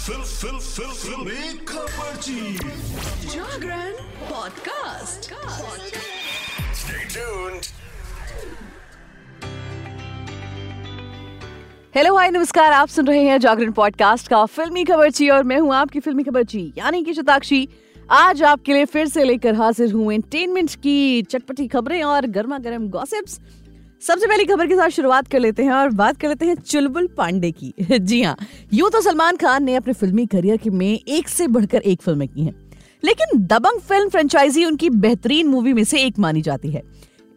Fill 0.00 0.20
फिल 0.24 0.58
फिल 0.58 0.92
फिल। 0.92 1.56
खबरची 1.68 2.54
Jagran 3.28 3.92
podcast. 4.28 5.28
Stay 6.80 7.02
tuned. 7.14 7.68
Hello 11.94 12.16
hi 12.16 12.30
नमस्कार। 12.30 12.72
आप 12.72 12.88
सुन 12.88 13.06
रहे 13.06 13.24
हैं 13.24 13.38
जागरण 13.38 13.72
पॉडकास्ट 13.72 14.28
का 14.28 14.44
फिल्मी 14.46 14.84
खबरची 14.84 15.28
और 15.28 15.42
मैं 15.42 15.58
हूँ 15.58 15.74
आपकी 15.74 16.00
फिल्मी 16.00 16.22
खबरची 16.22 16.72
यानी 16.78 17.02
कि 17.04 17.14
शताक्षी। 17.14 17.68
आज 18.10 18.42
आपके 18.42 18.72
लिए 18.72 18.84
फिर 18.84 19.06
से 19.08 19.24
लेकर 19.24 19.54
हाजिर 19.54 19.92
हूँ 19.92 20.12
एंटरटेनमेंट 20.12 20.74
की 20.74 21.22
चटपटी 21.22 21.66
खबरें 21.68 22.02
और 22.02 22.26
गर्मा 22.26 22.58
गर्म 22.58 22.88
गॉसिप्स 22.90 23.38
सबसे 24.06 24.26
पहली 24.26 24.44
खबर 24.44 24.66
के 24.66 24.76
साथ 24.76 24.88
शुरुआत 24.88 25.28
कर 25.28 25.40
लेते 25.40 25.64
हैं 25.64 25.72
और 25.72 25.90
बात 25.90 26.20
कर 26.20 26.28
लेते 26.28 26.46
हैं 26.46 26.54
चुलबुल 26.54 27.06
पांडे 27.06 27.50
की। 27.50 27.74
जी 27.98 28.22
हाँ 28.22 28.36
यूँ 28.72 28.90
तो 28.90 29.00
सलमान 29.00 29.36
खान 29.36 29.64
ने 29.64 29.74
अपने 29.74 29.92
फिल्मी 29.92 30.26
करियर 30.26 30.56
की 30.56 30.70
में 30.70 31.00
एक 31.08 31.28
से 31.28 31.46
बढ़कर 31.46 31.78
एक 31.78 32.02
फ़िल्में 32.02 32.28
की 32.28 32.42
हैं। 32.42 32.54
लेकिन 33.04 33.38
दबंग 33.38 33.80
फ़िल्म 33.80 34.08
फ्रेंचाइजी 34.08 34.64
उनकी 34.64 34.90
बेहतरीन 34.90 35.46
मूवी 35.46 35.72
में 35.72 35.84
से 35.84 36.02
एक 36.02 36.18
मानी 36.18 36.42
जाती 36.42 36.70
है। 36.70 36.82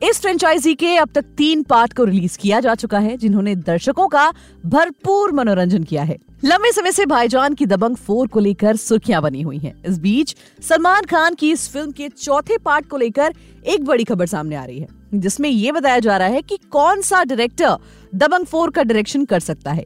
इस 0.04 0.22
फ्रेंचाइजी 0.22 0.76
के 0.76 0.96
अब 0.96 1.10
तक 1.16 1.26
तीन 1.38 1.64
पार्ट 1.64 1.94
को 1.94 2.04
रिलीज़ 2.04 2.38
किया 2.38 2.60
जा 2.60 2.76
चुका 2.76 3.00
है, 3.00 3.18
जिन्होंने 3.18 3.56
दर्शकों 3.56 4.08
का 4.08 4.34
भरपूर 4.66 5.32
मनोरंजन 5.32 5.84
किया 5.84 6.04
है। 6.04 6.18
लंबे 6.46 6.72
समय 6.72 6.92
से 6.92 7.06
भाईजान 7.06 7.54
की 7.54 7.66
दबंग 7.66 7.96
फोर 7.96 8.28
को 8.28 8.40
लेकर 8.40 8.76
सुर्खियाँ 8.76 9.22
बनी 9.22 9.42
हुई 9.42 9.58
हैं। 9.58 9.84
इस 9.84 10.00
बीच 10.00 10.36
सलमान 10.62 11.02
खान 11.02 11.34
की 11.34 11.52
इस 11.52 11.70
फ़िल्म 11.70 11.92
के 11.92 12.10
चौथे 12.10 12.58
पार्ट 12.58 12.88
को 12.88 12.98
लेकर 12.98 13.34
एक 13.68 13.86
बड़ी 13.86 14.04
खबर 14.04 14.26
सामने 14.26 14.56
आ 14.56 14.66
रही 14.66 14.80
है। 14.80 15.03
जिसमें 15.16 15.50
यह 15.50 15.72
बताया 15.72 16.00
जा 16.00 16.18
रहा 16.18 16.28
है 16.28 16.42
कि 16.42 16.58
कौन 16.72 17.02
सा 17.02 17.24
डायरेक्टर 17.24 17.78
दबंग 18.16 18.46
फोर 18.46 18.72
का 18.72 18.84
डायरेक्शन 18.84 19.26
कर 19.26 19.40
सकता 19.40 19.72
है। 19.72 19.86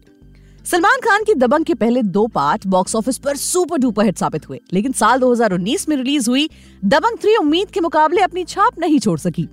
सलमान 0.65 0.99
खान 0.99 1.23
की 1.23 1.33
दबंग 1.33 1.65
के 1.65 1.73
पहले 1.73 2.01
दो 2.01 2.25
पार्ट 2.27 2.67
बॉक्स 2.67 2.95
ऑफ़िस 2.95 3.17
पर 3.17 3.35
सुपर 3.35 3.77
डुपर 3.77 4.05
हिट 4.05 4.17
साबित 4.17 4.49
हुए, 4.49 4.59
लेकिन 4.73 4.91
साल 4.91 5.19
2019 5.19 5.87
में 5.89 5.95
रिलीज़ 5.97 6.29
हुई 6.29 6.49
दबंग 6.85 7.17
थ्री 7.17 7.35
उम्मीद 7.35 7.69
के 7.69 7.79
मुकाबले 7.79 8.21
अपनी 8.21 8.43
छाप 8.43 8.79
नहीं 8.79 8.99
छोड़ 8.99 9.19
सकी। 9.19 9.47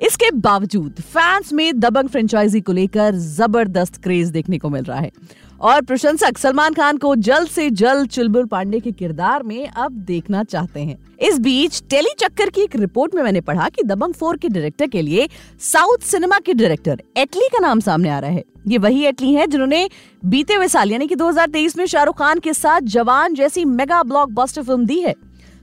इसके 0.00 0.30
बावजूद 0.30 1.00
फैंस 1.00 1.52
में 1.52 1.80
दबंग 1.80 2.08
फ्रेंचाइजी 2.08 2.60
को 2.60 2.72
लेकर 2.72 3.14
ज़बरदस्त 3.14 4.02
क्रेज 4.02 4.28
देखने 4.28 4.58
को 4.58 4.68
मिल 4.68 4.84
रहा 4.84 4.98
है। 5.00 5.10
और 5.60 5.80
प्रशंसक 5.82 6.38
सलमान 6.38 6.74
खान 6.74 6.96
को 6.96 7.16
जल्द 7.16 7.48
से 7.48 7.70
जल्द 7.70 8.08
चुलबुल 8.08 8.44
पांडे 8.44 8.80
के 8.80 8.92
किरदार 8.92 9.42
में 9.42 9.68
अब 9.68 9.92
देखना 9.92 10.44
चाहते 10.44 10.80
हैं। 10.80 10.98
इस 11.18 11.38
बीच 11.38 11.82
टेली 11.90 12.14
चक्कर 12.18 12.50
की 12.50 12.60
एक 12.60 12.76
रिपोर्ट 12.76 13.14
में 13.14 13.22
मैंने 13.22 13.40
पढ़ा 13.40 13.68
कि 13.68 13.82
दबंग 13.82 14.14
फोर 14.14 14.36
के 14.36 14.48
डायरेक्टर 14.48 14.86
के 14.86 15.02
लिए 15.02 15.28
साउथ 15.60 15.98
सिनेमा 15.98 16.38
के 16.38 16.54
डायरेक्टर 16.54 17.02
एटली 17.16 17.48
का 17.52 17.58
नाम 17.58 17.80
सामने 17.80 18.08
आ 18.08 18.18
रहा 18.18 18.30
है। 18.30 18.44
ये 18.68 18.78
वही 18.78 19.04
एटली 19.04 19.32
हैं 19.34 19.50
जिन्होंने 19.50 19.88
बीते 20.24 20.54
हुए 20.54 20.68
साल, 20.68 20.92
यानी 20.92 21.06
कि 21.06 21.14
2023 21.14 21.76
में 21.76 21.86
शाहरुख 21.86 22.18
खान 22.18 22.38
के 22.38 22.52
साथ 22.54 22.80
जवान 22.80 23.34
जैसी 23.34 23.64
मेगा 23.64 24.02
ब्लॉकबस्टर 24.02 24.62
फ़िल्म 24.62 24.86
दी 24.86 25.00
है। 25.00 25.14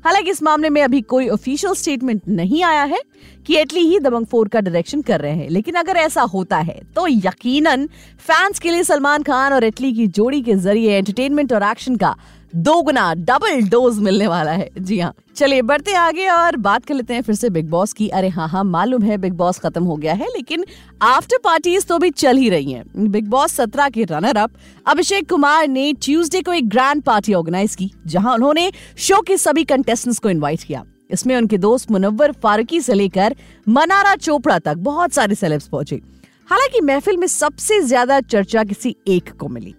हालाँकि 0.05 0.31
इस 0.31 0.43
मामले 0.43 0.69
में 0.69 0.81
अभी 0.83 1.01
कोई 1.01 1.27
ऑफिशियल 1.27 1.73
स्टेटमेंट 1.73 2.21
नहीं 2.27 2.63
आया 2.63 2.83
है। 2.83 2.99
कि 3.45 3.55
एटली 3.55 3.81
ही 3.81 3.99
दबंग 3.99 4.25
फोर 4.25 4.47
का 4.47 4.59
डायरेक्शन 4.61 5.01
कर 5.01 5.21
रहे 5.21 5.33
हैं। 5.33 5.49
लेकिन 5.49 5.75
अगर 5.75 5.97
ऐसा 5.97 6.21
होता 6.23 6.57
है 6.59 6.79
तो 6.95 7.07
यकीनन 7.07 7.87
फैंस 8.19 8.59
के 8.59 8.71
लिए 8.71 8.83
सलमान 8.83 9.23
खान 9.23 9.53
और 9.53 9.63
एटली 9.63 9.93
की 9.93 10.07
जोड़ी 10.09 10.41
के 10.41 10.55
ज़रिए 10.55 10.97
एंटरटेनमेंट 10.97 11.53
और 11.53 11.63
एक्शन 11.63 11.95
का 11.95 12.15
दो 12.55 12.81
गुना 12.81 13.13
डबल 13.15 13.61
डोज 13.61 13.97
मिलने 13.99 14.27
वाला 14.27 14.51
है। 14.51 14.69
जी 14.79 14.99
हाँ। 14.99 15.13
चलिए, 15.35 15.61
बढ़ते 15.61 15.93
आगे 15.93 16.27
और 16.27 16.55
बात 16.57 16.85
कर 16.85 16.93
लेते 16.93 17.13
हैं 17.13 17.21
फिर 17.21 17.35
से 17.35 17.49
बिग 17.49 17.69
बॉस 17.69 17.93
की। 17.93 18.07
अरे 18.09 18.29
हाँ 18.29 18.47
हाँ 18.49 18.63
मालूम 18.63 19.03
है 19.03 19.17
बिग 19.17 19.33
बॉस 19.33 19.59
खत्म 19.59 19.83
हो 19.83 19.95
गया 19.95 20.13
है, 20.13 20.27
लेकिन 20.27 20.65
आफ्टर 21.01 21.37
पार्टीज़ 21.43 21.85
तो 21.85 21.97
भी 21.99 22.09
चल 22.11 22.37
ही 22.37 22.49
रही 22.49 22.71
हैं। 22.71 23.11
बिग 23.11 23.27
बॉस 23.29 23.53
सत्रह 23.53 23.89
के 23.89 24.03
रनर 24.03 24.37
अप 24.37 24.51
अभिषेक 24.85 25.29
कुमार 25.29 25.67
ने 25.67 25.91
ट्यूसडे 26.03 26.41
को 26.41 26.53
एक 26.53 26.69
ग्रैंड 26.69 27.03
पार्टी 27.03 27.33
ऑर्गेनाइज 27.33 27.75
की, 27.75 27.91
जहाँ 28.07 28.33
उन्होंने 28.33 28.71
शो 28.97 29.21
के 29.21 29.37
सभी 29.37 29.63
कंटेस्टेंट्स 29.65 30.19
को 30.19 30.29
इनवाइट 30.29 30.63
किया। 30.63 30.83
इसमें 31.09 31.35
उनके 31.35 31.57
दोस्त 31.57 31.91
मुनव्वर 31.91 32.31
फारूकी 32.33 32.81
से 32.81 32.93
लेकर 32.93 33.35
मनारा 33.67 34.15
चोपड़ा 34.15 34.59
तक 34.59 34.77
बहुत 34.79 35.13
सारे 35.13 35.35
सेलेब्स 35.35 35.67
पहुँचे। 35.67 36.01
हालाँकि 36.49 36.81
महफिल 36.81 37.17
में 37.17 37.27
सबसे 37.27 37.81
ज़्यादा 37.81 38.19
चर्चा 38.21 38.63
किसी 38.63 38.95
एक 39.07 39.31
को 39.31 39.47
मिली। 39.47 39.75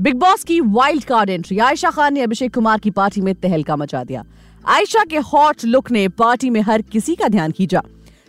बिग 0.00 0.14
बॉस 0.14 0.44
की 0.44 0.60
wild 0.60 1.04
card 1.04 1.30
entry 1.30 1.58
Ayesha 1.58 1.90
Khan 1.90 2.14
ने 2.14 2.22
अभिषेक 2.22 2.54
कुमार 2.54 2.78
की 2.78 2.90
पार्टी 2.90 3.20
में 3.20 3.34
तहलका 3.34 3.76
मचा 3.76 4.02
दिया। 4.04 4.24
आयशा 4.64 5.04
के 5.04 5.18
हॉट 5.24 5.64
लुक 5.64 5.90
ने 5.90 6.06
पार्टी 6.08 6.50
में 6.50 6.60
हर 6.60 6.82
किसी 6.82 7.14
का 7.14 7.28
ध्यान 7.28 7.52
खींचा। 7.52 7.82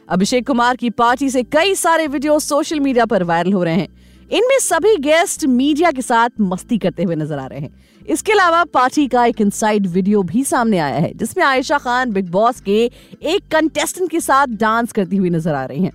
अभिषेक 0.10 0.48
कुमार 0.48 0.76
की 0.76 0.90
पार्टी 0.90 1.30
से 1.30 1.44
कई 1.44 1.76
सारे 1.76 2.08
वीडियो 2.08 2.38
सोशल 2.40 2.80
मीडिया 2.80 3.06
पर 3.06 3.24
वायरल 3.24 3.54
हो 3.54 3.64
रहे 3.64 3.76
हैं। 3.76 3.88
इनमें 4.32 4.58
सभी 4.60 4.96
गेस्ट 4.98 5.46
मीडिया 5.46 5.92
के 5.92 6.02
साथ 6.02 6.30
मस्ती 6.42 6.78
करते 6.78 7.04
हुए 7.04 7.16
नज़र 7.16 7.38
आ 7.38 7.46
रहे 7.46 7.60
हैं। 7.60 7.70
इसके 8.06 8.32
अलावा 8.32 8.64
पार्टी 8.64 9.08
का 9.08 9.26
एक 9.26 9.40
इनसाइड 9.42 9.88
वीडियो 9.88 10.24
भी 10.24 10.44
सामने 10.44 10.78
आया 10.78 10.96
है, 10.96 11.12
जिसमें 11.14 11.44
आयशा 11.46 11.78
खान, 11.78 12.12
बिग 12.12 12.30
बॉस 12.32 12.60
के 12.62 12.84
एक 13.24 13.48
कंटेस्टेंट 13.52 14.10
के 14.12 14.20
साथ 14.20 14.48
डांस 14.60 14.92
करती 14.92 15.18
हुई 15.18 15.30
नज़र 15.30 15.54
आ 15.54 15.64
रही 15.66 15.84
हैं। 15.84 15.92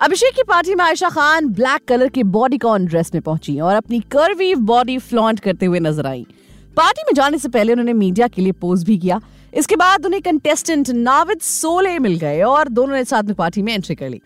अभिषेक 0.00 0.34
की 0.34 0.42
पार्टी 0.42 0.74
में 0.74 0.84
आयशा 0.84 1.08
खान 1.08 1.48
ब्लैक 1.50 1.84
कलर 1.88 2.08
के 2.08 2.22
बॉडीकॉन 2.34 2.86
ड्रेस 2.86 3.10
में 3.14 3.20
पहुँची 3.22 3.58
और 3.60 3.74
अपनी 3.74 4.00
कर्वी 4.12 4.54
बॉडी 4.64 4.98
फ्लॉन्ट 5.00 5.40
करते 5.40 5.66
हुए 5.66 5.80
नज़र 5.80 6.06
आई। 6.06 6.26
पार्टी 6.76 7.02
में 7.02 7.14
जाने 7.14 7.38
से 7.38 7.48
पहले 7.48 7.72
उन्होंने 7.72 7.92
मीडिया 7.94 8.28
के 8.28 8.42
लिए 8.42 8.52
पोज 8.52 8.84
भी 8.84 8.98
किया। 8.98 9.20
इसके 9.52 9.76
बाद 9.76 10.06
उन्हें 10.06 10.22
कंटेस्टेंट 10.22 10.90
नाविद 10.90 11.40
सोले 11.42 11.98
मिल 11.98 12.18
गए 12.18 12.40
और 12.42 12.68
दोनों 12.70 12.94
ने 12.94 13.04
साथ 13.04 13.22
में 13.22 13.34
पार्टी 13.34 13.62
में 13.62 13.72
एंट्री 13.74 13.94
कर 13.94 14.08
ली। 14.08 14.20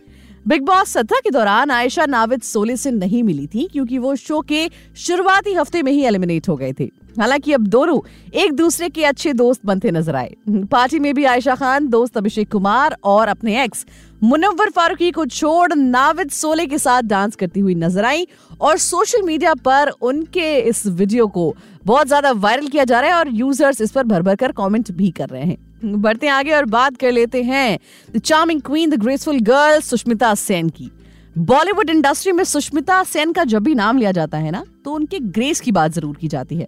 बिग 0.46 0.62
बॉस 0.62 0.88
सत्रह 0.88 1.20
के 1.20 1.30
दौरान 1.30 1.70
आयशा 1.70 2.04
नाविद 2.06 2.42
सोले 2.42 2.76
से 2.76 2.90
नहीं 2.90 3.22
मिली 3.22 3.46
थी, 3.46 3.68
क्योंकि 3.72 3.98
वो 3.98 4.14
शो 4.16 4.40
के 4.42 4.68
शुरुआती 4.96 5.54
हफ़्ते 5.54 5.82
में 5.82 5.92
ही 5.92 6.04
एलिमिनेट 6.04 6.48
हो 6.48 6.56
गए 6.56 6.72
थे। 6.72 6.84
हालाँकि 7.18 7.52
अब 7.52 7.66
दोनों 7.66 7.98
एक 8.34 8.52
दूसरे 8.52 8.88
के 8.88 9.04
अच्छे 9.04 9.32
दोस्त 9.32 9.60
बनते 9.66 9.90
नज़र 9.90 10.16
आए। 10.16 10.34
पार्टी 10.48 10.98
में 10.98 11.12
भी 11.14 11.24
आयशा 11.24 11.54
खान, 11.54 11.88
दोस्त 11.88 12.16
अभिषेक 12.16 12.50
कुमार 12.52 12.96
और 13.04 13.28
अपने 13.28 13.62
एक्स 13.64 13.84
मुनव्वर 14.22 14.70
फारूकी 14.70 15.10
को 15.10 15.26
छोड़ 15.26 15.74
नाविद 15.74 16.30
सोले 16.30 16.66
के 16.66 16.78
साथ 16.78 17.02
डांस 17.04 17.36
करती 17.36 17.60
हुई 17.60 17.74
नज़र 17.76 18.04
आई 18.04 18.26
और 18.60 18.78
सोशल 18.78 19.22
मीडिया 19.22 19.54
पर 19.56 19.88
उनके 19.90 20.56
इस 20.58 20.86
वीडियो 20.88 21.26
को 21.28 21.54
बहुत 21.84 22.06
ज़्यादा 22.06 22.30
वायरल 22.32 22.66
किया 22.66 22.84
जा 22.84 23.00
रहा 23.00 23.10
है 23.10 23.16
और 23.16 23.28
यूज़र्स 23.34 23.80
इस 23.80 23.90
पर 23.90 24.04
भर 24.04 24.22
भर 24.22 24.36
कर 24.36 24.52
कॉमेंट 24.52 24.90
भी 24.92 25.10
कर 25.10 25.28
रहे 25.28 25.42
हैं। 25.42 25.56
बढ़ते 25.84 26.26
हैं 26.26 26.32
आगे 26.32 26.52
और 26.52 26.64
बात 26.66 26.96
कर 26.96 27.12
लेते 27.12 27.42
हैं। 27.42 27.78
The 28.08 28.18
charming 28.18 28.60
queen 28.62 28.90
the 28.90 28.94
graceful 28.94 29.38
girl 29.40 29.80
Sushmita 29.80 30.34
Sen 30.36 30.68
की। 30.68 30.90
बॉलीवुड 31.36 31.90
इंडस्ट्री 31.90 32.32
में 32.32 32.44
सुष्मिता 32.44 33.02
सेन 33.04 33.32
का 33.32 33.44
जब 33.44 33.62
भी 33.62 33.74
नाम 33.74 33.98
लिया 33.98 34.12
जाता 34.12 34.38
है 34.38 34.50
ना 34.50 34.64
तो 34.84 34.92
उनके 34.92 35.18
ग्रेस 35.18 35.60
की 35.60 35.72
बात 35.72 35.92
ज़रूर 35.92 36.16
की 36.16 36.28
जाती 36.28 36.56
है। 36.56 36.66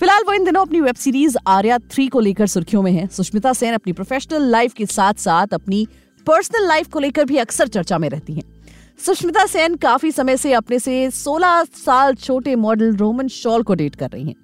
फ़िलहाल 0.00 0.22
वो 0.26 0.32
इन 0.32 0.44
दिनों 0.44 0.60
अपनी 0.62 0.80
वेब 0.80 0.94
सीरीज़ 0.94 1.36
आर्या 1.46 1.78
थ्री 1.78 2.06
को 2.08 2.20
लेकर 2.20 2.46
सुर्खियों 2.46 2.82
में 2.82 2.92
है। 2.92 3.06
सुष्मिता 3.06 3.52
सेन 3.52 3.74
अपनी 3.74 3.92
प्रोफेशनल 3.92 4.50
लाइफ 4.50 4.72
के 4.72 4.86
साथ 4.86 5.14
साथ 5.14 5.54
अपनी 5.54 5.86
पर्सनल 6.26 6.66
लाइफ 6.68 6.88
को 6.88 7.00
लेकर 7.00 7.24
भी 7.24 7.36
अक्सर 7.36 7.68
चर्चा 7.68 7.98
में 7.98 8.08
रहती 8.08 8.34
हैं। 8.34 8.42
सुष्मिता 9.06 9.44
सेन 9.46 9.74
काफ़ी 9.76 10.10
समय 10.12 10.36
से 10.36 10.52
अपने 10.52 10.78
से 10.78 11.10
16 11.10 11.64
साल 11.76 12.14
छोटे 12.14 12.54
मॉडल 12.56 12.94
रोमन 12.96 13.28
शॉल 13.28 13.62
को 13.62 13.74
डेट 13.74 13.96
कर 13.96 14.10
रही 14.10 14.24
हैं। 14.24 14.34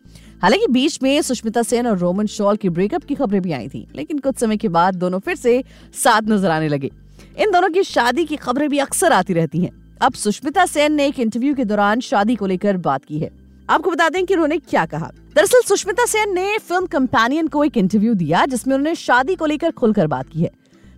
हालाँकि 0.44 0.66
बीच 0.66 0.98
में 1.02 1.22
सुष्मिता 1.22 1.62
सेन 1.62 1.86
और 1.86 1.96
रोमन 1.98 2.26
शॉल 2.26 2.56
की 2.56 2.68
ब्रेकअप 2.68 3.04
की 3.04 3.14
खबरें 3.14 3.40
भी 3.42 3.52
आई 3.52 3.68
थी, 3.68 3.86
लेकिन 3.96 4.18
कुछ 4.18 4.38
समय 4.38 4.56
के 4.56 4.68
बाद 4.68 4.94
दोनों 4.94 5.18
फिर 5.18 5.36
से 5.36 5.62
साथ 5.94 6.22
नज़र 6.22 6.50
आने 6.50 6.68
लगे। 6.68 6.90
इन 7.38 7.50
दोनों 7.50 7.68
की 7.68 7.82
शादी 7.82 8.24
की 8.24 8.36
खबरें 8.36 8.68
भी 8.70 8.78
अक्सर 8.78 9.12
आती 9.12 9.32
रहती 9.32 9.60
हैं। 9.60 9.70
अब 10.00 10.14
सुष्मिता 10.14 10.66
सेन 10.66 10.92
ने 10.92 11.06
एक 11.06 11.20
इंटरव्यू 11.20 11.54
के 11.54 11.64
दौरान 11.64 12.00
शादी 12.00 12.34
को 12.36 12.46
लेकर 12.46 12.76
बात 12.78 13.04
की 13.04 13.18
है। 13.18 13.30
आपको 13.68 13.90
बता 13.90 14.08
दें 14.08 14.24
कि 14.26 14.34
उन्होंने 14.34 14.58
क्या 14.58 14.84
कहा। 14.86 15.10
दरअसल 15.36 15.62
सुष्मिता 15.62 16.06
सेन 16.06 16.34
ने 16.34 16.58
फ़िल्म 16.58 16.86
कंपेनियन 16.86 17.46
को 17.46 17.64
एक 17.64 17.76
इंटरव्यू 17.76 18.14
दिया, 18.14 18.44
जिसमें 18.46 18.74
उन्होंने 18.74 18.94
शादी 18.96 19.34
को 19.34 19.46
लेकर 19.46 19.70
खुलकर 19.70 20.06
बात 20.06 20.28
की 20.28 20.42
है। 20.42 20.50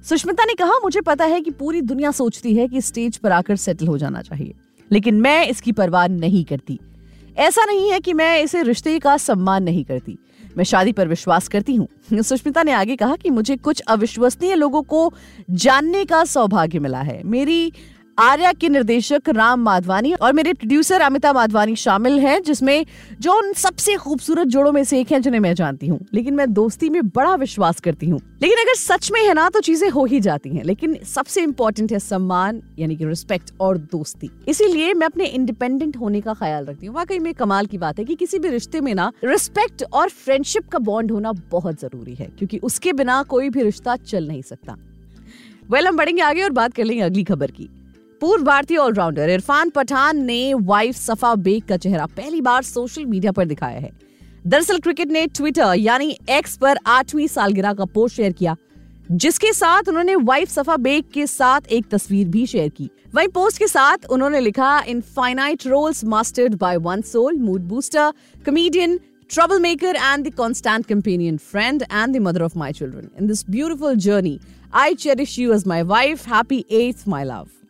सुष्मिता 0.04 0.44
ने 0.44 0.54
कहा, 0.54 0.78
मुझे 0.78 1.00
पता 1.02 1.24
है 1.24 1.40
कि 1.40 1.50
पूरी 1.52 1.80
दुनिया 1.82 2.10
सोचती 2.12 2.54
है 2.54 2.68
कि 2.68 2.80
स्टेज 2.80 3.16
पर 3.16 3.32
आकर 3.32 3.56
सेटल 3.58 3.86
हो 3.86 3.98
जाना 3.98 4.22
चाहिए, 4.22 4.52
लेकिन 4.90 5.20
मैं 5.20 5.46
इसकी 5.46 5.72
परवाह 5.74 6.06
नहीं 6.08 6.44
करती। 6.44 6.78
ऐसा 7.36 7.64
नहीं 7.64 7.90
है 7.92 8.00
कि 8.00 8.12
मैं 8.12 8.42
इसे 8.42 8.62
रिश्ते 8.62 8.98
का 8.98 9.16
सम्मान 9.16 9.62
नहीं 9.62 9.84
करती। 9.84 10.18
मैं 10.56 10.64
शादी 10.64 10.92
पर 10.92 11.08
विश्वास 11.08 11.48
करती 11.48 11.74
हूँ। 11.74 11.88
सुष्मिता 12.22 12.62
ने 12.62 12.72
आगे 12.72 12.96
कहा 12.96 13.16
कि 13.16 13.30
मुझे 13.30 13.56
कुछ 13.56 13.80
अविश्वसनीय 13.80 14.54
लोगों 14.54 14.82
को 14.82 15.14
जानने 15.50 16.04
का 16.04 16.24
सौभाग्य 16.24 16.78
मिला 16.78 17.00
है। 17.00 17.22
मेरी 17.24 17.72
आर्या 18.18 18.52
के 18.52 18.68
निर्देशक 18.68 19.28
राम 19.28 19.60
माधवानी 19.60 20.12
और 20.12 20.32
मेरे 20.32 20.52
प्रोड्यूसर 20.52 21.00
अमिता 21.00 21.32
माधवानी 21.32 21.74
शामिल 21.76 22.18
हैं, 22.18 22.42
जिसमें 22.42 22.86
जो 23.20 23.32
उन 23.32 23.52
सबसे 23.52 23.94
खूबसूरत 23.94 24.46
जोड़ों 24.46 24.72
में 24.72 24.82
से 24.84 25.00
एक 25.00 25.12
है 25.12 25.20
जिन्हें 25.20 25.40
मैं 25.40 25.52
जानती 25.54 25.86
हूँ। 25.86 25.98
लेकिन 26.14 26.34
मैं 26.34 26.52
दोस्ती 26.52 26.88
में 26.88 27.08
बड़ा 27.08 27.34
विश्वास 27.34 27.80
करती 27.80 28.08
हूँ। 28.08 28.20
लेकिन 28.42 28.58
अगर 28.58 28.74
सच 28.74 29.10
में 29.12 29.20
है 29.20 29.34
ना 29.34 29.48
तो 29.48 29.60
चीज़ें 29.60 29.88
हो 29.90 30.04
ही 30.04 30.20
जाती 30.20 30.50
हैं। 30.50 30.64
लेकिन 30.64 30.96
सबसे 31.04 31.42
इम्पोर्टेंट 31.42 31.92
है 31.92 31.98
सम्मान, 31.98 32.62
यानी 32.78 32.96
कि 32.96 33.04
रिस्पेक्ट 33.04 33.52
और 33.60 33.78
दोस्ती। 33.78 34.30
इसीलिए 34.48 34.94
मैं 34.94 35.06
अपने 35.06 35.24
इंडिपेंडेंट 35.24 35.96
होने 35.96 36.20
का 36.20 36.34
ख्याल 36.34 36.64
रखती 36.64 36.86
हूँ। 36.86 36.94
वाकई 36.94 37.18
में 37.18 37.32
कमाल 37.34 37.66
की 37.66 37.78
बात 37.78 37.98
है 37.98 38.04
कि 38.04 38.14
किसी 38.14 38.38
भी 38.38 38.48
रिश्ते 38.48 38.80
में 38.80 38.94
ना 38.94 39.12
रिस्पेक्ट 39.24 39.84
और 39.92 40.08
फ्रेंडशिप 40.08 40.68
का 40.68 40.78
बॉन्ड 40.80 41.10
होना 41.10 41.32
बहुत 41.50 41.80
ज़रूरी 41.80 42.14
है, 42.14 42.26
क्योंकि 42.38 42.58
उसके 42.58 42.92
बिना 42.92 43.22
कोई 43.22 43.50
भी 43.50 43.62
रिश्ता 43.62 43.96
चल 43.96 44.28
नहीं 44.28 44.42
सकता। 44.42 44.76
वेल 45.70 45.86
हम 45.86 45.96
बढ़ेंगे 45.96 46.22
आगे 46.22 46.42
और 46.42 46.50
बात 46.50 46.74
कर 46.74 46.84
लेंगे 46.84 47.02
अगली 47.02 47.24
खबर 47.24 47.50
की। 47.50 47.68
पूर्व 48.20 48.44
भारतीय 48.44 48.76
ऑलराउंडर 48.78 49.30
इरफान 49.30 49.70
पठान 49.70 50.24
ने 50.24 50.52
वाइफ 50.54 50.96
सफ़ा 50.96 51.34
बेग 51.46 51.62
का 51.68 51.76
चेहरा 51.76 52.06
पहली 52.16 52.40
बार 52.40 52.62
सोशल 52.62 53.04
मीडिया 53.06 53.32
पर 53.32 53.46
दिखाया 53.46 53.80
है 53.80 53.90
दरअसल 54.46 54.78
क्रिकेट 54.78 55.10
ने 55.10 55.26
ट्विटर 55.26 55.74
यानी 55.78 56.16
एक्स 56.30 56.56
पर 56.56 56.78
आठवीं 56.86 57.26
सालगिरह 57.28 57.72
का 57.74 57.84
पोस्ट 57.94 58.16
शेयर 58.16 58.32
किया 58.32 58.56
जिसके 59.12 59.52
साथ 59.52 59.88
उन्होंने 59.88 60.14
वाइफ 60.28 60.50
सफ़ा 60.50 60.76
बेग 60.76 61.04
के 61.14 61.26
साथ 61.26 61.72
एक 61.72 61.88
तस्वीर 61.90 62.28
भी 62.28 62.46
शेयर 62.46 62.68
की 62.68 62.90
वहीं 63.14 63.28
पोस्ट 63.34 63.58
के 63.58 63.66
साथ 63.66 64.06
उन्होंने 64.10 64.40
लिखा 64.40 64.78
infinite 65.16 65.66
roles 65.66 66.04
mastered 66.14 66.54
by 66.60 66.76
one 66.86 67.02
soul 67.12 67.36
mood 67.40 67.68
booster 67.68 68.12
comedian 68.46 68.98
troublemaker 69.30 69.92
and 69.98 70.24
the 70.24 70.30
constant 70.30 70.86
companion, 70.86 71.38
friend 71.38 71.84
and 71.90 72.14
the 72.14 72.20
mother 72.20 72.44
of 72.44 72.54
my 72.54 72.70
children. 72.72 73.10
In 73.16 73.26
this 73.26 73.42
beautiful 73.44 73.96
journey, 73.98 74.40
I 74.72 74.94
cherish 74.96 75.36
you 75.36 75.52
as 75.52 75.66
my 75.66 75.82
wife. 75.84 76.26
Happy 76.26 76.64
8th, 76.64 77.06
my 77.08 77.24
love. 77.24 77.65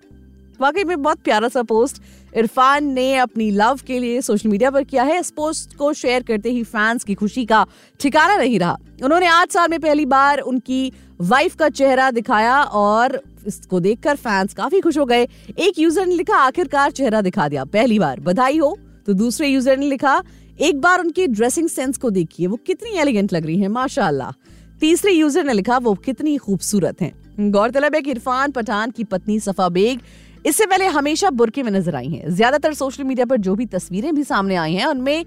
वाकई 0.60 0.84
में 0.84 1.02
बहुत 1.02 1.18
प्यारा 1.18 1.48
सा 1.48 1.62
post 1.62 2.02
Irfan 2.36 2.84
ने 2.84 3.14
अपनी 3.16 3.50
love 3.50 3.78
के 3.86 3.98
लिए 3.98 4.20
social 4.20 4.48
media 4.48 4.70
पर 4.70 4.84
किया 4.84 5.02
है। 5.02 5.18
इस 5.20 5.30
पोस्ट 5.30 5.76
को 5.76 5.92
शेयर 5.92 6.22
करते 6.22 6.50
ही 6.50 6.62
फैंस 6.64 7.04
की 7.04 7.14
खुशी 7.14 7.44
का 7.44 7.64
ठिकाना 8.00 8.36
नहीं 8.36 8.58
रहा। 8.58 8.76
उन्होंने 9.04 9.26
आठ 9.26 9.52
साल 9.52 9.68
में 9.70 9.78
पहली 9.80 10.06
बार 10.06 10.40
उनकी 10.40 10.92
वाइफ 11.20 11.54
का 11.54 11.68
चेहरा 11.70 12.10
दिखाया 12.10 12.62
और 12.62 13.20
इसको 13.46 13.80
देखकर 13.80 14.16
फैंस 14.16 14.54
काफ़ी 14.54 14.80
खुश 14.80 14.98
हो 14.98 15.04
गए। 15.04 15.22
एक 15.58 15.78
यूज़र 15.78 16.06
ने 16.06 16.14
लिखा, 16.14 16.36
आखिरकार 16.36 16.90
चेहरा 16.90 17.20
दिखा 17.20 17.48
दिया। 17.48 17.64
पहली 17.66 17.98
बार 17.98 18.20
बधाई 18.20 18.58
हो। 18.58 18.76
तो 19.06 19.12
दूसरे 19.14 19.48
यूज़र 19.48 19.76
ने 19.76 19.86
लिखा, 19.86 20.22
एक 20.60 20.80
बार 20.80 21.00
उनकी 21.00 21.26
ड्रेसिंग 21.26 21.68
सेंस 21.68 21.98
को 21.98 22.10
देखिए। 22.10 22.46
वो 22.46 22.56
कितनी 22.56 22.98
एलिगेंट 22.98 23.32
लग 23.32 23.46
रही 23.46 23.58
है, 23.58 23.68
माशाल्लाह। 23.68 24.32
तीसरे 24.80 25.12
यूज़र 25.12 25.44
ने 25.44 25.52
लिखा, 25.52 25.78
वो 25.78 25.94
कितनी 25.94 26.36
खूबसूरत 26.36 27.02
हैं। 27.02 27.50
गौरतलब 27.50 27.94
है 27.94 28.00
कि 28.00 28.10
इरफान 28.10 28.50
पठान 28.50 28.90
की 28.90 29.04
पत्नी 29.04 29.38
सफ़ा 29.40 29.68
बेग 29.68 30.00
इससे 30.46 30.66
पहले 30.66 30.86
हमेशा 30.86 31.30
बुरके 31.30 31.62
में 31.62 31.70
नज़र 31.72 31.94
आई 31.96 32.08
हैं। 32.08 32.30
ज़्यादातर 32.30 32.74
सोशल 32.74 33.04
मीडिया 33.04 33.26
पर 33.26 33.36
जो 33.36 33.54
भी 33.54 33.66
तस्वीरें 33.66 34.14
भी 34.14 34.24
सामने 34.24 34.56
आई 34.56 34.74
हैं, 34.74 34.86
उनमें 34.86 35.24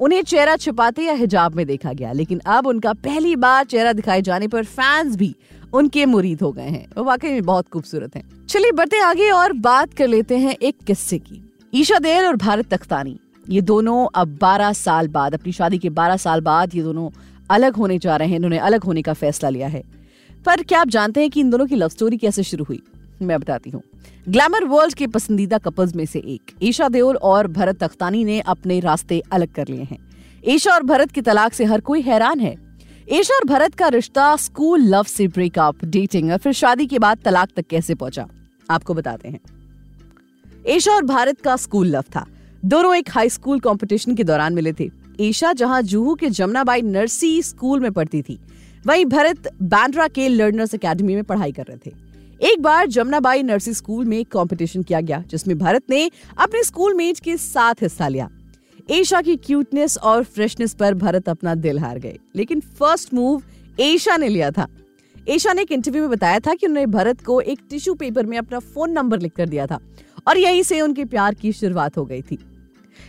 उन्हें 0.00 0.22
चेहरा 0.22 0.56
छिपाते 0.56 1.02
या 1.02 1.12
हिजाब 1.14 1.54
में 1.54 1.66
देखा 1.66 1.92
गया, 1.92 2.12
लेकिन 2.12 2.38
अब 2.38 2.66
उनका 2.66 2.92
पहली 2.94 3.34
बार 3.36 3.64
चेहरा 3.64 3.92
दिखाए 3.92 4.22
जाने 4.22 4.48
पर 4.48 4.64
फैंस 4.64 5.16
भी 5.16 5.34
उनके 5.72 6.06
मुरीद 6.06 6.42
हो 6.42 6.50
गए 6.52 6.68
हैं। 6.68 6.86
वो 6.96 7.04
वाकई 7.04 7.30
में 7.30 7.42
बहुत 7.42 7.68
खूबसूरत 7.68 8.16
हैं। 8.16 8.46
चलिए 8.46 8.72
बढ़ते 8.72 9.00
आगे 9.00 9.30
और 9.30 9.52
बात 9.52 9.94
कर 9.94 10.06
लेते 10.06 10.36
हैं 10.36 10.56
एक 10.62 10.76
किस्से 10.86 11.18
की। 11.18 11.42
ईशा 11.72 11.98
देर 11.98 12.26
और 12.26 12.36
भारत 12.36 12.72
तख्तानी, 12.74 13.18
ये 13.46 13.60
दोनों 13.62 14.06
अब 14.14 14.36
12 14.38 14.72
साल 14.72 15.08
बाद, 15.08 15.34
अपनी 15.34 15.52
शादी 15.52 15.78
के 15.78 15.90
12 15.90 16.16
साल 16.16 16.40
बाद 16.40 16.74
ये 16.74 16.82
दोनों 16.82 17.08
अलग 17.50 17.76
होने 17.76 17.98
जा 17.98 18.16
रहे 18.16 18.28
हैं। 18.28 18.36
इन्होंने 18.36 18.58
अलग 18.60 18.84
होने 18.84 19.02
का 19.02 19.12
फैसला 19.14 19.48
लिया 19.48 19.68
है। 19.68 19.82
पर 20.44 20.62
क्या 20.62 20.80
आप 20.80 20.88
जानते 20.88 21.20
हैं 21.20 21.30
कि 21.30 21.40
इन 21.40 21.50
दोनों 21.50 21.66
की 21.66 21.76
लव 21.76 21.88
स्टोरी 21.88 22.16
कैसे 22.16 22.42
शुरू 22.42 22.64
हुई? 22.64 22.82
मैं 23.22 23.38
बताती 23.40 23.70
हूँ। 23.70 23.82
ग्लैमर 24.28 24.64
वर्ल्ड 24.64 24.94
के 24.94 25.06
पसंदीदा 25.06 25.58
कपल्स 25.58 25.94
में 25.94 26.04
से 26.06 26.18
एक, 26.18 26.52
ईशा 26.62 26.88
देओल 26.88 27.16
और 27.16 27.46
भरत 27.48 27.78
तख्तानी 27.78 28.24
ने 28.24 28.40
अपने 28.40 28.78
रास्ते 28.80 29.22
अलग 29.32 29.52
कर 29.52 29.68
लिए 29.68 29.82
हैं। 29.82 29.98
ईशा 30.44 30.74
और 30.74 30.82
भरत 30.82 31.10
की 31.10 31.20
तलाक 31.20 31.52
से 31.52 31.64
हर 31.64 31.80
कोई 31.80 32.00
हैरान 32.00 32.40
है। 32.40 32.54
ईशा 33.12 33.34
और 33.34 33.44
भरत 33.44 33.74
का 33.74 33.88
रिश्ता 33.88 34.34
स्कूल 34.36 34.82
लव 34.84 35.04
से 35.04 35.26
ब्रेकअप 35.28 35.84
डेटिंग 35.84 36.30
और 36.32 36.38
फिर 36.38 36.52
शादी 36.52 36.86
के 36.86 36.98
बाद 36.98 37.18
तलाक 37.24 37.48
तक 37.56 37.66
कैसे 37.66 37.94
पहुँचा? 37.94 38.26
आपको 38.70 38.94
बताते 38.94 39.28
हैं। 39.28 39.40
ईशा 40.68 40.92
और 40.92 41.04
भारत 41.04 41.40
का 41.40 41.56
स्कूल 41.56 41.86
लव 41.86 42.04
था। 42.16 42.26
दोनों 42.64 42.94
एक 42.96 43.10
हाई 43.10 43.28
स्कूल 43.28 43.60
कंपटीशन 43.60 44.14
के 44.14 44.24
दौरान 44.24 44.54
मिले 44.54 44.72
थे। 44.72 44.88
ईशा 45.20 45.52
जहाँ 45.52 45.80
जुहू 45.82 46.14
के 46.14 46.28
जमुनाबाई 46.30 46.82
नर्सी 46.82 47.42
स्कूल 47.42 47.80
में 47.80 47.90
पढ़ती 47.92 48.22
थी, 48.22 48.38
वहीं 48.86 49.04
भरत 49.04 49.48
बैंड्रा 49.62 50.06
के 50.08 50.28
लर्नर्स 50.28 50.74
एकेडमी 50.74 51.14
में 51.14 51.24
पढ़ाई 51.24 51.52
कर 51.52 51.64
रहे 51.64 51.76
थे। 51.76 51.94
एक 52.42 52.62
बार 52.62 52.86
जमुनाबाई 52.86 53.42
नर्सिंग 53.42 53.74
स्कूल 53.76 54.04
में 54.04 54.24
कंपटीशन 54.24 54.82
किया 54.82 55.00
गया, 55.00 55.22
जिसमें 55.30 55.58
भारत 55.58 55.82
ने 55.90 56.10
अपने 56.38 56.62
स्कूल 56.62 56.94
मेट 56.94 57.18
के 57.18 57.36
साथ 57.36 57.82
हिस्सा 57.82 58.08
लिया। 58.08 58.28
एशा 58.90 59.20
की 59.22 59.36
क्यूटनेस 59.36 59.96
और 59.98 60.24
फ्रेशनेस 60.24 60.74
पर 60.74 60.94
भरत 60.94 61.28
अपना 61.28 61.54
दिल 61.54 61.78
हार 61.78 61.98
गए, 61.98 62.18
लेकिन 62.36 62.60
फ़र्स्ट 62.60 63.14
मूव 63.14 63.42
एशा 63.80 64.16
ने 64.16 64.28
लिया 64.28 64.50
था। 64.50 64.66
एशा 65.28 65.52
ने 65.52 65.62
एक 65.62 65.72
इंटरव्यू 65.72 66.02
में 66.02 66.10
बताया 66.10 66.38
था 66.38 66.54
कि 66.54 66.66
उन्होंने 66.66 66.86
भरत 66.86 67.20
को 67.20 67.40
एक 67.40 67.60
टिश्यू 67.70 67.94
पेपर 67.94 68.26
में 68.26 68.36
अपना 68.38 68.58
फ़ोन 68.58 68.90
नंबर 68.90 69.20
लिखकर 69.20 69.48
दिया 69.48 69.66
था, 69.66 69.78
और 70.28 70.38
यहीं 70.38 70.62
से 70.62 70.80
उनके 70.80 71.04
प्यार 71.04 71.34
की 71.34 71.52
शुरुआत 71.52 71.98
हो 71.98 72.04
गई 72.04 72.22
थी। 72.22 72.38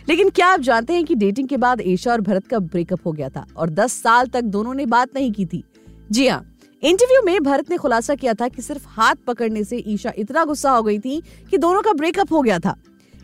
लेकिन 0.08 0.30
क्या 0.30 0.46
आप 0.46 0.60
जानते 0.60 0.92
हैं 0.92 1.04
कि 1.04 1.14
डेटिंग 1.14 1.48
के 1.48 1.56
बाद 1.56 1.82
ईशा 1.84 2.12
और 2.12 2.20
भरत 2.20 2.46
का 2.46 2.58
ब्रेकअप 2.58 3.06
हो 3.06 3.12
गया 3.12 3.28
था, 3.28 3.46
और 3.56 3.70
10 3.70 3.92
साल 3.92 4.26
तक 4.26 4.42
दोनों 4.42 4.74
ने 4.74 4.86
बात 4.86 5.14
नहीं 5.14 5.32
की 5.32 5.46
थी? 5.46 5.64
जी 6.10 6.28
हाँ 6.28 6.53
इंटरव्यू 6.84 7.20
में 7.22 7.42
भरत 7.42 7.70
ने 7.70 7.76
खुलासा 7.76 8.14
किया 8.14 8.32
था 8.34 8.46
कि 8.48 8.62
सिर्फ़ 8.62 8.86
हाथ 8.88 9.14
पकड़ने 9.26 9.62
से 9.64 9.76
ईशा 9.86 10.12
इतना 10.18 10.44
गुस्सा 10.44 10.70
हो 10.70 10.82
गई 10.82 10.98
थी 10.98 11.20
कि 11.50 11.58
दोनों 11.58 11.80
का 11.82 11.92
ब्रेकअप 11.92 12.32
हो 12.32 12.42
गया 12.42 12.58
था। 12.58 12.74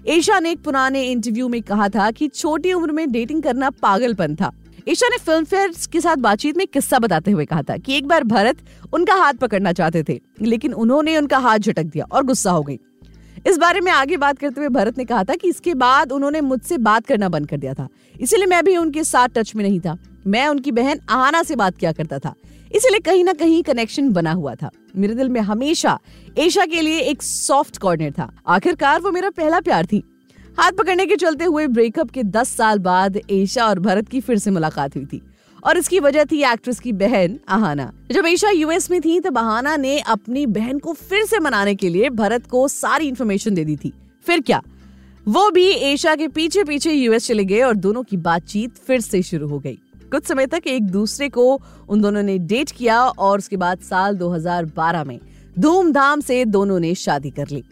ईशा 0.08 0.38
ने 0.40 0.50
एक 0.50 0.62
पुराने 0.64 1.02
इंटरव्यू 1.04 1.48
में 1.48 1.60
कहा 1.62 1.88
था 1.88 2.10
कि 2.10 2.28
छोटी 2.28 2.72
उम्र 2.72 2.92
में 2.92 3.10
डेटिंग 3.12 3.42
करना 3.42 3.70
पागलपन 3.82 4.36
था। 4.36 4.50
ईशा 4.88 5.08
ने 5.08 5.18
फ़िल्म 5.18 5.44
फेयर 5.44 5.72
के 5.92 6.00
साथ 6.00 6.16
बातचीत 6.18 6.56
में 6.56 6.66
किस्सा 6.66 6.98
बताते 6.98 7.30
हुए 7.30 7.44
कहा 7.44 7.62
था 7.62 7.76
कि 7.76 7.96
एक 7.96 8.06
बार 8.06 8.24
भरत 8.24 8.64
उनका 8.92 9.14
हाथ 9.14 9.34
पकड़ना 9.34 9.72
चाहते 9.72 10.02
थे, 10.02 10.20
लेकिन 10.42 10.72
उन्होंने 10.74 11.16
उनका 11.18 11.38
हाथ 11.38 11.58
झटक 11.58 11.84
दिया 11.84 12.04
और 12.04 12.24
गुस्सा 12.24 12.50
हो 12.50 12.62
गई। 12.62 12.78
इस 13.46 13.58
बारे 13.58 13.80
में 13.80 13.92
आगे 13.92 14.16
बात 14.18 14.38
करते 14.38 14.60
हुए 14.60 14.68
भरत 14.70 14.98
ने 14.98 15.04
कहा 15.04 15.24
था 15.24 15.34
कि 15.34 15.48
इसके 15.48 15.74
बाद 15.76 16.12
उन्होंने 16.12 16.40
मुझसे 16.42 16.78
बात 16.80 17.06
करना 17.06 17.28
बंद 17.28 17.48
कर 17.48 17.56
दिया 17.56 17.74
था, 17.74 17.88
इसीलिए 18.20 18.46
मैं 18.46 18.64
भी 18.64 18.76
उनके 18.76 19.04
साथ 19.04 19.28
टच 19.28 19.54
में 19.56 19.64
नहीं 19.64 19.80
था। 19.80 19.96
मैं 20.26 20.46
उनकी 20.48 20.72
बहन 20.72 21.00
आहाना 21.10 21.42
से 21.42 21.56
बात 21.56 21.76
किया 21.76 21.92
करता 21.92 22.18
था। 22.18 22.34
इसलिए 22.74 23.00
कहीं 23.00 23.24
ना 23.24 23.32
कहीं 23.32 23.62
कनेक्शन 23.62 24.08
बना 24.08 24.32
हुआ 24.32 24.54
था। 24.54 24.70
मेरे 24.96 25.14
दिल 25.14 25.28
में 25.28 25.40
हमेशा 25.40 25.98
एशा 26.38 26.66
के 26.66 26.80
लिए 26.80 27.00
एक 27.00 27.22
सॉफ्ट 27.22 27.78
कॉर्नर 27.78 28.10
था। 28.10 28.30
आखिरकार 28.46 29.00
वो 29.00 29.10
मेरा 29.10 29.30
पहला 29.30 29.60
प्यार 29.60 29.86
थी। 29.86 30.02
हाथ 30.58 30.72
पकड़ने 30.72 31.06
के 31.06 31.16
चलते 31.16 31.44
हुए 31.44 31.66
ब्रेकअप 31.66 32.10
के 32.10 32.22
दस 32.22 32.48
साल 32.48 32.78
बाद 32.78 33.20
एशा 33.30 33.66
और 33.66 33.78
भरत 33.78 34.08
की 34.08 34.20
फिर 34.20 34.38
से 34.38 34.50
मुलाकात 34.50 34.96
हुई 34.96 35.04
थी। 35.04 35.22
और 35.64 35.78
इसकी 35.78 36.00
वजह 36.00 36.24
थी 36.24 36.42
एक्ट्रेस 36.42 36.80
की 36.80 36.92
बहन 36.92 37.38
आहाना 37.48 37.92
जब 38.10 38.26
ईशा 38.26 38.50
यूएस 38.50 38.90
में 38.90 39.00
थी, 39.00 39.20
तब 39.20 39.38
आहाना 39.38 39.76
ने 39.76 39.98
अपनी 40.00 40.46
बहन 40.46 40.78
को 40.78 40.92
फिर 40.92 41.24
से 41.24 41.38
मनाने 41.38 41.74
के 41.74 41.88
लिए 41.88 42.10
भरत 42.10 42.46
को 42.46 42.68
सारी 42.68 43.08
इन्फॉर्मेशन 43.08 43.54
दे 43.54 43.64
दी 43.64 43.76
थी। 43.76 43.92
फिर 44.26 44.40
क्या? 44.40 44.62
वो 45.28 45.50
भी 45.50 45.68
एशा 45.68 46.14
के 46.14 46.28
पीछे 46.28 46.64
पीछे 46.64 46.92
यूएस 46.92 47.26
चले 47.26 47.44
गए 47.44 47.60
और 47.60 47.76
दोनों 47.76 48.02
की 48.02 48.16
बातचीत 48.16 48.76
फिर 48.86 49.00
से 49.00 49.22
शुरू 49.22 49.48
हो 49.48 49.58
गई। 49.58 49.78
कुछ 50.10 50.26
समय 50.26 50.46
तक 50.46 50.62
एक 50.66 50.82
दूसरे 50.82 51.28
को 51.28 51.60
उन 51.88 52.00
दोनों 52.00 52.22
ने 52.22 52.38
डेट 52.38 52.70
किया 52.70 53.02
और 53.02 53.38
उसके 53.38 53.56
बाद 53.56 53.78
साल 53.78 54.16
2012 54.16 55.04
में 55.04 55.20
धूमधाम 55.58 56.20
से 56.20 56.44
दोनों 56.44 56.80
ने 56.80 56.94
शादी 56.94 57.30
कर 57.30 57.48
ली। 57.48 57.64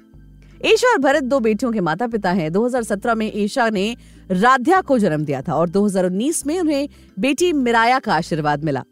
ईशा 0.64 0.93
और 0.93 0.99
भरत 0.99 1.23
दो 1.23 1.40
बेटियों 1.40 1.73
के 1.73 1.81
माता 1.81 2.06
पिता 2.06 2.31
हैं 2.31 2.52
2017 2.52 3.14
में 3.14 3.32
ईशा 3.35 3.70
ने 3.70 3.96
राध्या 4.31 4.81
को 4.81 4.99
जन्म 4.99 5.25
दिया 5.25 5.43
था 5.43 5.55
और 5.55 5.69
2019 5.69 6.46
में 6.46 6.61
उन्हें 6.61 6.88
बेटी 7.19 7.52
मिराया 7.52 7.99
का 7.99 8.14
आशीर्वाद 8.14 8.64
मिला। 8.64 8.85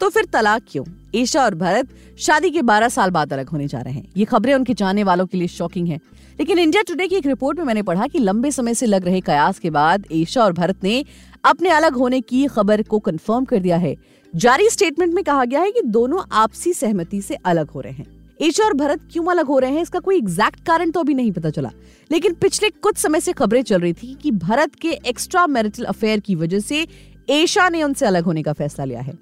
तो 0.00 0.08
फिर 0.08 0.24
तलाक 0.24 0.62
क्यों? 0.68 0.84
ईशा 1.14 1.44
और 1.44 1.54
भरत 1.54 1.88
शादी 2.18 2.50
के 2.50 2.62
12 2.62 2.88
साल 2.88 3.10
बाद 3.10 3.32
अलग 3.32 3.48
होने 3.48 3.66
जा 3.66 3.80
रहे 3.80 3.94
हैं। 3.94 4.12
ये 4.16 4.24
खबरें 4.24 4.54
उनके 4.54 4.74
चाहने 4.74 5.04
वालों 5.04 5.26
के 5.26 5.38
लिए 5.38 5.48
शॉकिंग 5.48 5.88
है। 5.88 5.98
लेकिन 6.38 6.58
इंडिया 6.58 6.82
टुडे 6.82 7.08
की 7.08 7.16
एक 7.16 7.26
रिपोर्ट 7.26 7.58
में 7.58 7.64
मैंने 7.64 7.82
पढ़ा 7.82 8.06
कि 8.06 8.18
लंबे 8.18 8.50
समय 8.50 8.74
से 8.74 8.86
लग 8.86 9.04
रहे 9.04 9.20
कयास 9.20 9.58
के 9.58 9.70
बाद 9.70 10.06
ईशा 10.12 10.44
और 10.44 10.52
भरत 10.52 10.84
ने 10.84 11.04
अपने 11.44 11.68
अलग 11.68 11.94
होने 11.94 12.20
की 12.20 12.46
खबर 12.46 12.82
को 12.82 12.98
कंफर्म 12.98 13.44
कर 13.44 13.58
दिया 13.58 13.76
है। 13.76 13.96
जारी 14.34 14.68
स्टेटमेंट 14.70 15.14
में 15.14 15.22
कहा 15.24 15.44
गया 15.44 15.60
है 15.60 15.70
कि 15.70 15.82
दोनों 15.82 16.22
आपसी 16.32 16.72
सहमति 16.72 17.22
से 17.22 17.34
अलग 17.34 17.70
हो 17.70 17.80
रहे 17.80 17.92
हैं। 17.92 18.36
ईशा 18.42 18.64
और 18.64 18.74
भरत 18.74 19.00
क्यों 19.12 19.24
अलग 19.26 19.46
हो 19.46 19.58
रहे 19.58 19.70
हैं, 19.70 19.82
इसका 19.82 19.98
कोई 19.98 20.16
एग्जैक्ट 20.16 20.66
कारण 20.66 20.90
तो 20.90 21.00
अभी 21.00 21.14
नहीं 21.14 21.32
पता 21.32 21.50
चला। 21.50 21.70
लेकिन 22.10 22.34
पिछले 22.34 22.70
कुछ 22.70 22.96
समय 22.96 23.20
से 23.20 23.32
खबरें 23.32 23.62
चल 23.62 23.80
रही 23.80 23.92
थी 23.92 24.14
कि 24.14 24.30
भरत 24.30 24.74
के 24.74 24.90
एक्स्ट्रा 25.06 25.46
मैरिटल 25.46 25.84
अफेयर 25.84 26.20
की 26.20 26.34
वजह 26.34 26.60
से 26.60 26.86
एशा 27.30 27.68
ने 27.68 27.82
उनसे 27.82 28.06
अलग 28.06 28.24
होने 28.24 28.42
का 28.42 28.52
फैसला 28.52 28.84
लिया 28.84 29.00
है। 29.00 29.18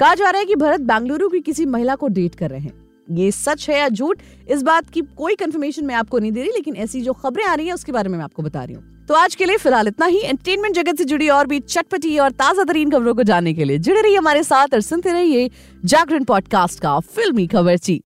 कहा 0.00 0.14
जा 0.14 0.30
रहा 0.30 0.38
है 0.38 0.46
कि 0.46 0.54
भरत 0.54 0.80
बेंगलुरु 0.80 1.28
की 1.28 1.40
किसी 1.40 1.66
महिला 1.66 1.94
को 1.94 2.08
डेट 2.08 2.34
कर 2.34 2.50
रहे 2.50 2.60
हैं। 2.60 2.72
ये 3.10 3.30
सच 3.30 3.68
है 3.70 3.78
या 3.78 3.88
झूठ? 3.88 4.18
इस 4.50 4.62
बात 4.62 4.90
की 4.90 5.00
कोई 5.00 5.34
कंफर्मेशन 5.34 5.84
मैं 5.84 5.94
आपको 5.94 6.18
नहीं 6.18 6.32
दे 6.32 6.40
रही, 6.40 6.50
लेकिन 6.50 6.76
ऐसी 6.76 7.00
जो 7.00 7.12
खबरें 7.12 7.44
आ 7.44 7.54
रही 7.54 7.66
हैं, 7.66 7.74
उसके 7.74 7.92
बारे 7.92 8.08
में 8.08 8.16
मैं 8.18 8.24
आपको 8.24 8.42
बता 8.42 8.64
रही 8.64 8.74
हूँ। 8.74 8.99
तो 9.10 9.14
आज 9.14 9.34
के 9.34 9.44
लिए 9.44 9.56
फ़िलहाल 9.56 9.88
इतना 9.88 10.06
ही। 10.06 10.18
एंटरटेनमेंट 10.18 10.74
जगत 10.74 10.98
से 10.98 11.04
जुड़ी 11.04 11.28
और 11.28 11.46
भी 11.46 11.58
चटपटी 11.60 12.18
और 12.18 12.30
ताज़ा 12.32 12.64
तरीन 12.64 12.90
खबरों 12.90 13.14
को 13.14 13.22
जानने 13.22 13.54
के 13.54 13.64
लिए 13.64 13.78
जुड़े 13.78 14.00
रहिए 14.00 14.16
हमारे 14.16 14.42
साथ 14.42 14.74
और 14.74 14.80
सुनते 14.80 15.12
रहिए 15.12 15.50
जागरण 15.84 16.24
पॉडकास्ट 16.24 16.80
का 16.80 16.98
फिल्मी 17.16 17.46
खबर 17.46 17.76
ची 17.76 17.98